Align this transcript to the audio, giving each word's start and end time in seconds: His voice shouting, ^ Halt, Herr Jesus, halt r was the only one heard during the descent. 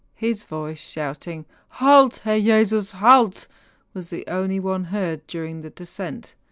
His 0.15 0.41
voice 0.41 0.79
shouting, 0.81 1.43
^ 1.43 1.45
Halt, 1.77 2.21
Herr 2.23 2.39
Jesus, 2.39 2.93
halt 2.93 3.45
r 3.47 3.55
was 3.93 4.09
the 4.09 4.25
only 4.25 4.59
one 4.59 4.85
heard 4.85 5.27
during 5.27 5.61
the 5.61 5.69
descent. 5.69 6.33